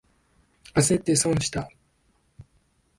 [0.73, 1.69] あせって損した。